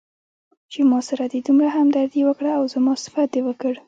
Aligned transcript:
چې 0.71 0.79
ماسره 0.91 1.25
دې 1.31 1.39
دومره 1.47 1.67
همدردي 1.77 2.21
وکړه 2.25 2.51
او 2.57 2.63
زما 2.73 2.93
صفت 3.03 3.27
دې 3.33 3.41
وکړ. 3.47 3.73